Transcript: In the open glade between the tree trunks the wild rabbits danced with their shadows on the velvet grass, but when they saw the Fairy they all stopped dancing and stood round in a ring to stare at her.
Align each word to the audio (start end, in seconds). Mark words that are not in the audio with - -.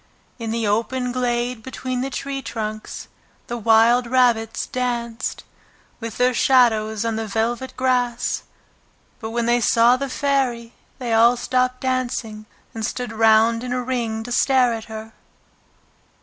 In 0.39 0.49
the 0.49 0.65
open 0.65 1.11
glade 1.11 1.61
between 1.61 2.01
the 2.01 2.09
tree 2.09 2.41
trunks 2.41 3.07
the 3.45 3.55
wild 3.59 4.07
rabbits 4.07 4.65
danced 4.65 5.43
with 5.99 6.17
their 6.17 6.33
shadows 6.33 7.05
on 7.05 7.17
the 7.17 7.27
velvet 7.27 7.77
grass, 7.77 8.41
but 9.19 9.29
when 9.29 9.45
they 9.45 9.61
saw 9.61 9.97
the 9.97 10.09
Fairy 10.09 10.73
they 10.97 11.13
all 11.13 11.37
stopped 11.37 11.81
dancing 11.81 12.47
and 12.73 12.83
stood 12.83 13.11
round 13.13 13.63
in 13.63 13.73
a 13.73 13.83
ring 13.83 14.23
to 14.23 14.31
stare 14.31 14.73
at 14.73 14.85
her. 14.85 15.13